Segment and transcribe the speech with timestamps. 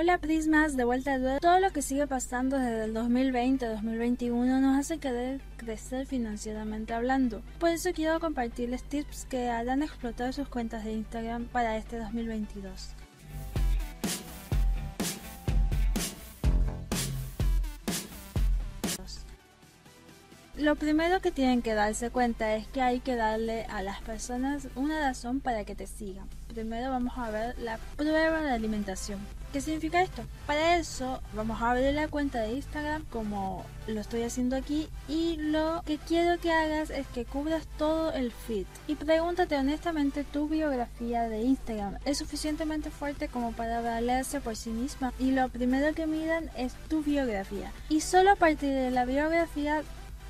[0.00, 4.96] Hola Prismas, de vuelta a Todo lo que sigue pasando desde el 2020-2021 nos hace
[4.96, 7.42] querer crecer financieramente hablando.
[7.58, 12.94] Por eso quiero compartirles tips que harán explotar sus cuentas de Instagram para este 2022.
[20.56, 24.68] Lo primero que tienen que darse cuenta es que hay que darle a las personas
[24.76, 26.39] una razón para que te sigan.
[26.54, 29.20] Primero vamos a ver la prueba de alimentación.
[29.52, 30.22] ¿Qué significa esto?
[30.46, 35.36] Para eso vamos a abrir la cuenta de Instagram como lo estoy haciendo aquí y
[35.36, 38.66] lo que quiero que hagas es que cubras todo el feed.
[38.88, 41.98] Y pregúntate honestamente tu biografía de Instagram.
[42.04, 46.74] Es suficientemente fuerte como para valerse por sí misma y lo primero que miran es
[46.88, 47.72] tu biografía.
[47.88, 49.82] Y solo a partir de la biografía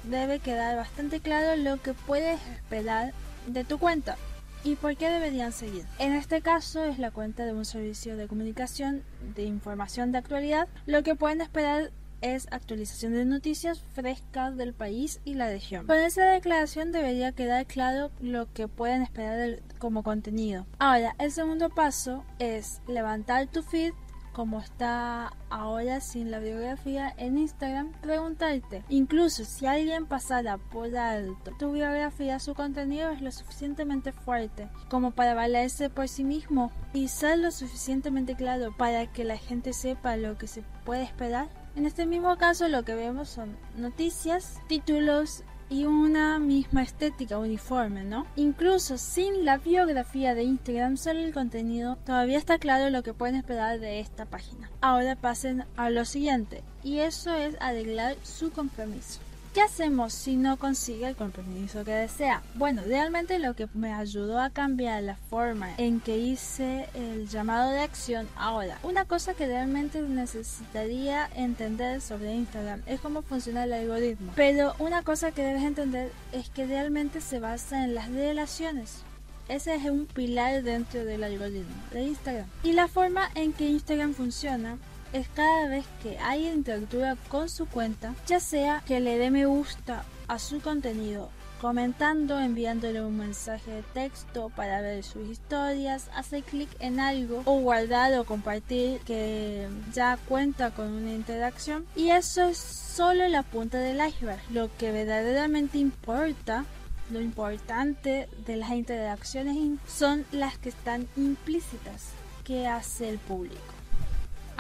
[0.05, 3.13] debe quedar bastante claro lo que puedes esperar
[3.47, 4.17] de tu cuenta
[4.65, 5.85] y por qué deberían seguir.
[5.99, 9.03] En este caso es la cuenta de un servicio de comunicación
[9.35, 10.69] de información de actualidad.
[10.87, 15.87] Lo que pueden esperar es actualización de noticias frescas del país y la región.
[15.87, 20.67] Con esa declaración debería quedar claro lo que pueden esperar como contenido.
[20.79, 23.93] Ahora, el segundo paso es levantar tu feed
[24.33, 31.53] como está ahora sin la biografía en Instagram, preguntarte, incluso si alguien pasara por alto
[31.59, 37.09] tu biografía, su contenido es lo suficientemente fuerte como para valerse por sí mismo y
[37.09, 41.49] ser lo suficientemente claro para que la gente sepa lo que se puede esperar.
[41.77, 48.05] En este mismo caso lo que vemos son noticias, títulos y una misma estética uniforme,
[48.05, 48.27] ¿no?
[48.37, 53.37] Incluso sin la biografía de Instagram, solo el contenido, todavía está claro lo que pueden
[53.37, 54.69] esperar de esta página.
[54.81, 59.21] Ahora pasen a lo siguiente, y eso es arreglar su compromiso.
[59.53, 62.41] ¿Qué hacemos si no consigue el compromiso que desea?
[62.55, 67.73] Bueno, realmente lo que me ayudó a cambiar la forma en que hice el llamado
[67.73, 68.79] de acción ahora.
[68.85, 74.31] Una cosa que realmente necesitaría entender sobre Instagram es cómo funciona el algoritmo.
[74.37, 79.03] Pero una cosa que debes entender es que realmente se basa en las relaciones.
[79.49, 82.47] Ese es un pilar dentro del algoritmo de Instagram.
[82.63, 84.79] Y la forma en que Instagram funciona
[85.13, 89.47] es cada vez que alguien interactúa con su cuenta, ya sea que le dé me
[89.47, 96.43] gusta a su contenido, comentando, enviándole un mensaje de texto para ver sus historias, hacer
[96.43, 101.85] clic en algo o guardar o compartir que ya cuenta con una interacción.
[101.97, 104.41] Y eso es solo la punta del iceberg.
[104.51, 106.65] Lo que verdaderamente importa
[107.11, 109.57] lo importante de las interacciones
[109.89, 112.11] son las que están implícitas
[112.45, 113.70] que hace el público.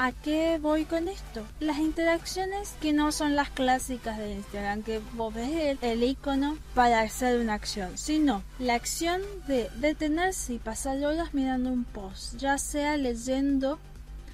[0.03, 1.47] ¿A qué voy con esto?
[1.61, 7.03] Las interacciones que no son las clásicas de Instagram, que vos ves el, icono para
[7.03, 12.57] hacer una acción, sino la acción de detenerse y pasar horas mirando un post, ya
[12.57, 13.79] sea leyendo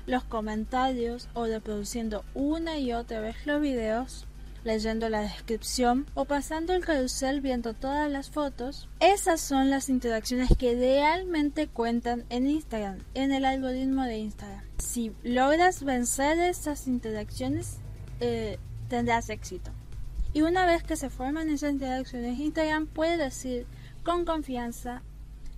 [0.06, 4.24] los comentarios o reproduciendo una y otra vez los videos
[4.66, 8.88] leyendo la descripción o pasando el carrusel viendo todas las fotos.
[8.98, 14.64] Esas son las interacciones que realmente cuentan en Instagram, en el algoritmo de Instagram.
[14.78, 17.76] Si logras vencer esas interacciones,
[18.18, 19.70] eh, tendrás éxito.
[20.32, 23.66] Y una vez que se forman esas interacciones, Instagram puede decir
[24.02, 25.02] con confianza,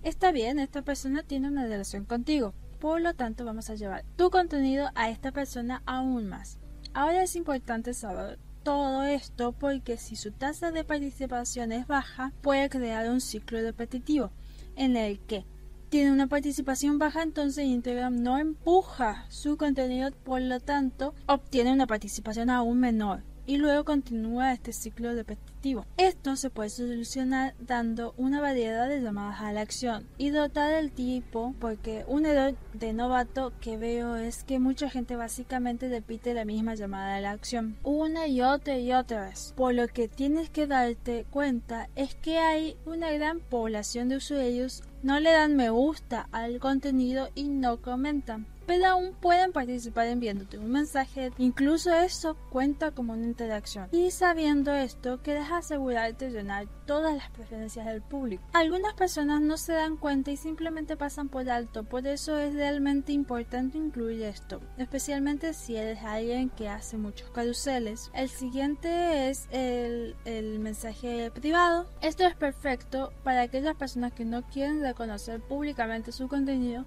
[0.02, 2.52] está bien, esta persona tiene una relación contigo.
[2.78, 6.58] Por lo tanto, vamos a llevar tu contenido a esta persona aún más.
[6.92, 8.38] Ahora es importante saber
[8.69, 14.31] todo esto porque si su tasa de participación es baja, puede crear un ciclo repetitivo
[14.77, 15.47] en el que
[15.89, 21.87] tiene una participación baja, entonces Instagram no empuja su contenido, por lo tanto obtiene una
[21.87, 25.86] participación aún menor y luego continúa este ciclo repetitivo.
[25.97, 30.92] Esto se puede solucionar dando una variedad de llamadas a la acción y dotar el
[30.92, 36.44] tipo porque un error de novato que veo es que mucha gente básicamente repite la
[36.44, 39.54] misma llamada a la acción una y otra y otra vez.
[39.56, 44.82] Por lo que tienes que darte cuenta es que hay una gran población de usuarios
[45.03, 50.59] no le dan me gusta al contenido y no comentan pero aún pueden participar enviándote
[50.59, 51.32] un mensaje.
[51.38, 53.88] Incluso eso cuenta como una interacción.
[53.93, 58.43] Y sabiendo esto, quieres asegurarte de llenar todas las preferencias del público.
[58.53, 63.12] Algunas personas no se dan cuenta y simplemente pasan por alto, por eso es realmente
[63.12, 68.11] importante incluir esto, especialmente si eres alguien que hace muchos caruseles.
[68.12, 71.87] El siguiente es el, el mensaje privado.
[72.03, 76.85] Esto es perfecto para aquellas personas que no quieren reconocer públicamente su contenido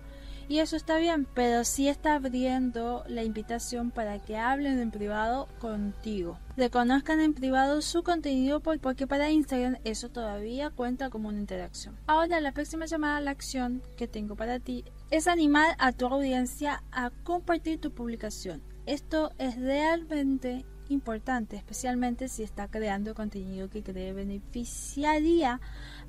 [0.51, 5.47] y eso está bien, pero sí está abriendo la invitación para que hablen en privado
[5.59, 6.37] contigo.
[6.57, 11.97] Reconozcan en privado su contenido porque para Instagram eso todavía cuenta como una interacción.
[12.05, 16.05] Ahora la próxima llamada a la acción que tengo para ti es animar a tu
[16.07, 18.61] audiencia a compartir tu publicación.
[18.85, 25.59] Esto es realmente importante, especialmente si está creando contenido que cree beneficiaría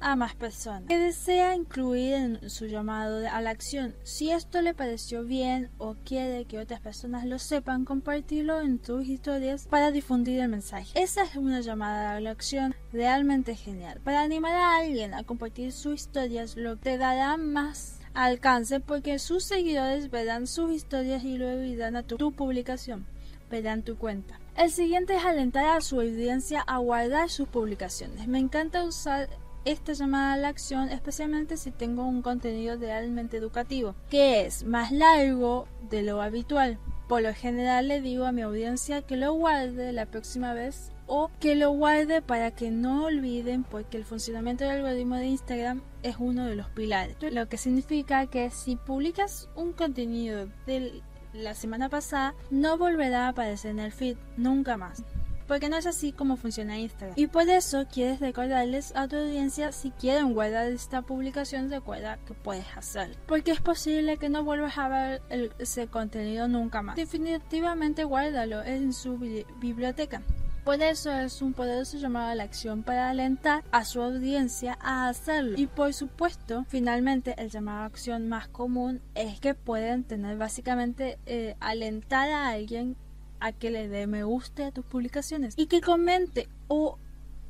[0.01, 0.85] a más personas.
[0.89, 3.95] Que desea incluir en su llamado a la acción.
[4.03, 9.07] Si esto le pareció bien o quiere que otras personas lo sepan, compartirlo en tus
[9.07, 11.01] historias para difundir el mensaje.
[11.01, 14.01] Esa es una llamada a la acción realmente genial.
[14.05, 19.45] Para animar a alguien a compartir sus historias, lo te dará más alcance porque sus
[19.45, 23.07] seguidores verán sus historias y luego irán a tu publicación,
[23.51, 24.42] verán tu cuenta.
[24.57, 28.29] El siguiente es alentar a su audiencia a guardar sus publicaciones.
[28.29, 29.31] Me encanta usar
[29.65, 34.93] esta llamada a la acción, especialmente si tengo un contenido realmente educativo, que es más
[34.93, 36.79] largo de lo habitual.
[37.09, 41.31] Por lo general le digo a mi audiencia que lo guarde la próxima vez o
[41.41, 46.17] que lo guarde para que no olviden porque el funcionamiento del algoritmo de Instagram es
[46.19, 47.17] uno de los pilares.
[47.21, 53.29] Lo que significa que si publicas un contenido del la semana pasada no volverá a
[53.29, 55.03] aparecer en el feed nunca más.
[55.49, 57.15] Porque no es así como funciona Instagram.
[57.17, 62.33] Y por eso quieres recordarles a tu audiencia si quieren guardar esta publicación, recuerda que
[62.33, 63.17] puedes hacerlo.
[63.27, 65.23] Porque es posible que no vuelvas a ver
[65.59, 66.97] ese contenido nunca más.
[66.97, 70.23] Definitivamente guárdalo en su biblioteca.
[70.65, 75.09] Por eso es un poderoso llamado a la acción para alentar a su audiencia a
[75.09, 75.59] hacerlo.
[75.59, 81.19] Y por supuesto, finalmente el llamado a acción más común es que pueden tener básicamente
[81.27, 82.97] eh, alentar a alguien
[83.41, 86.97] a que le dé me guste a tus publicaciones y que comente o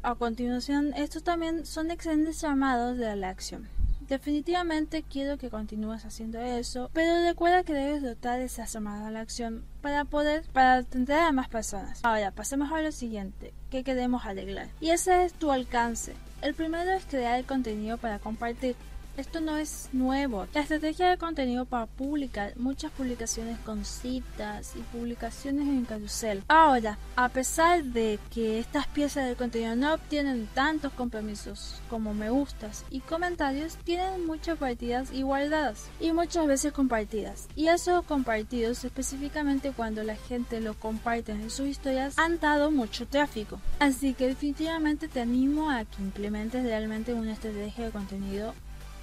[0.02, 3.68] a continuación estos también son excelentes llamados de la acción.
[4.08, 9.20] Definitivamente quiero que continúes haciendo eso, pero recuerda que debes dotar esa llamada a la
[9.20, 12.00] acción para poder, para atender a más personas.
[12.04, 14.68] Ahora, pasemos a lo siguiente, que queremos arreglar.
[14.80, 16.14] Y ese es tu alcance.
[16.40, 18.76] El primero es crear contenido para compartir.
[19.16, 20.46] Esto no es nuevo.
[20.54, 26.42] La estrategia de contenido para publicar muchas publicaciones con citas y publicaciones en carrusel.
[26.48, 32.30] Ahora, a pesar de que estas piezas de contenido no obtienen tantos compromisos como me
[32.30, 37.48] gustas y comentarios, tienen muchas partidas y guardadas y muchas veces compartidas.
[37.54, 43.06] Y esos compartidos, específicamente cuando la gente lo comparte en sus historias, han dado mucho
[43.06, 43.60] tráfico.
[43.78, 48.54] Así que definitivamente te animo a que implementes realmente una estrategia de contenido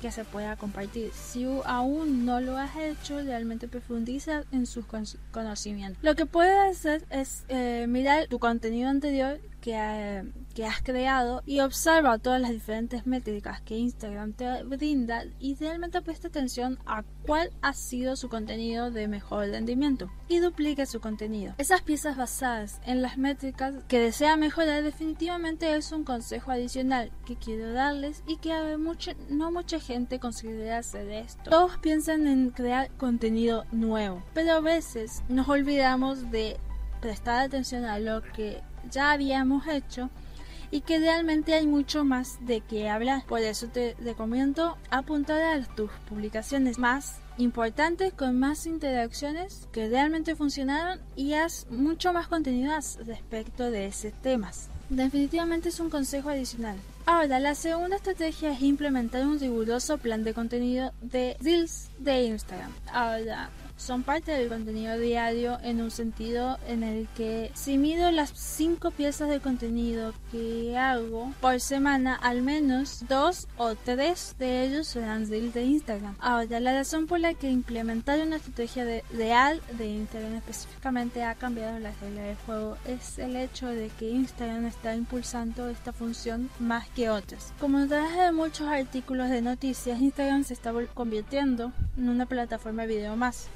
[0.01, 1.11] que se pueda compartir.
[1.13, 4.85] Si aún no lo has hecho, realmente profundiza en sus
[5.31, 6.03] conocimientos.
[6.03, 10.23] Lo que puedes hacer es eh, mirar tu contenido anterior que, eh,
[10.53, 16.01] que has creado y observa todas las diferentes métricas que Instagram te brinda y realmente
[16.01, 21.53] presta atención a cuál ha sido su contenido de mejor rendimiento y duplique su contenido.
[21.57, 27.35] Esas piezas basadas en las métricas que desea mejorar definitivamente es un consejo adicional que
[27.35, 31.49] quiero darles y que mucho, no mucha gente considera hacer esto.
[31.49, 36.57] Todos piensan en crear contenido nuevo, pero a veces nos olvidamos de
[37.01, 40.09] prestar atención a lo que ya habíamos hecho
[40.71, 43.25] y que realmente hay mucho más de qué hablar.
[43.25, 50.35] Por eso te recomiendo apuntar a tus publicaciones más importantes con más interacciones que realmente
[50.35, 52.73] funcionaron y haz mucho más contenido
[53.05, 54.69] respecto de ese temas.
[54.89, 56.77] Definitivamente es un consejo adicional.
[57.05, 62.71] Ahora, la segunda estrategia es implementar un riguroso plan de contenido de Reels de Instagram.
[62.91, 63.49] Ahora,
[63.79, 68.91] son parte del contenido diario en un sentido en el que si mido las cinco
[68.91, 75.29] piezas de contenido que hago por semana, al menos dos o tres de ellos serán
[75.29, 76.15] de Instagram.
[76.19, 81.35] Ahora, la razón por la que implementar una estrategia de, real de Instagram específicamente ha
[81.35, 86.49] cambiado la regla del juego es el hecho de que Instagram está impulsando esta función
[86.59, 87.53] más que otras.
[87.59, 92.95] Como traje de muchos artículos de noticias, Instagram se está convirtiendo en una plataforma de
[92.95, 93.47] video más.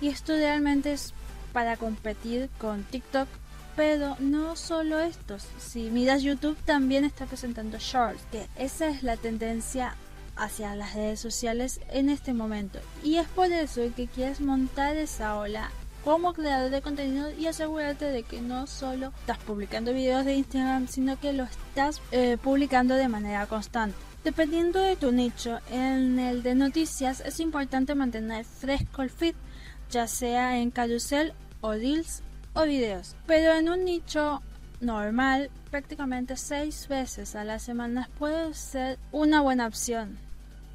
[0.00, 1.14] Y esto realmente es
[1.52, 3.28] para competir con TikTok.
[3.76, 5.46] Pero no solo estos.
[5.58, 8.22] Si miras YouTube también está presentando shorts.
[8.32, 9.94] Que esa es la tendencia
[10.36, 12.78] hacia las redes sociales en este momento.
[13.02, 15.70] Y es por eso que quieres montar esa ola
[16.04, 20.86] como creador de contenido y asegurarte de que no solo estás publicando videos de Instagram,
[20.86, 23.96] sino que lo estás eh, publicando de manera constante.
[24.22, 29.34] Dependiendo de tu nicho, en el de noticias es importante mantener fresco el feed
[29.90, 32.22] ya sea en carrusel o deals
[32.54, 33.16] o videos.
[33.26, 34.42] Pero en un nicho
[34.80, 40.18] normal, prácticamente seis veces a la semana puede ser una buena opción.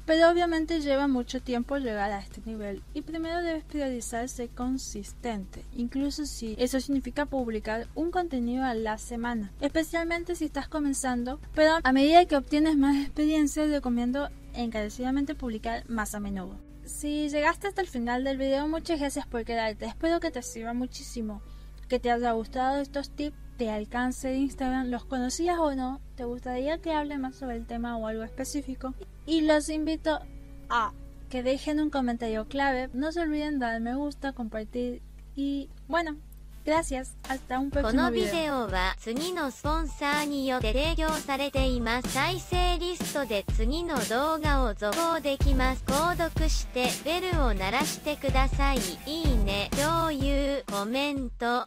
[0.04, 5.64] Pero obviamente lleva mucho tiempo llegar a este nivel y primero debes priorizar ser consistente,
[5.76, 11.78] incluso si eso significa publicar un contenido a la semana, especialmente si estás comenzando, pero
[11.84, 16.56] a medida que obtienes más experiencia recomiendo encarecidamente publicar más a menudo
[16.92, 19.86] Si llegaste hasta el final del video, muchas gracias por quedarte.
[19.86, 21.40] Espero que te sirva muchísimo.
[21.88, 24.88] Que te haya gustado estos tips de alcance de Instagram.
[24.88, 26.00] ¿Los conocías o no?
[26.16, 28.94] ¿Te gustaría que hable más sobre el tema o algo específico?
[29.26, 30.20] Y los invito
[30.68, 30.92] a
[31.30, 32.90] que dejen un comentario clave.
[32.92, 35.00] No se olviden dar me gusta, compartir
[35.34, 36.18] y bueno,
[36.64, 37.16] Gracias.
[37.28, 42.08] Hasta un こ próximo のビ.デオは次のスポンサーによって提供されています。
[42.12, 45.82] 再生リストで次の動画を続行できます。
[45.86, 48.78] 購読してベルを鳴らしてください。
[49.06, 51.66] いいね、共有、コメント。